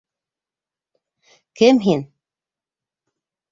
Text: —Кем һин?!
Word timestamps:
—Кем 1.61 1.83
һин?! 1.85 2.03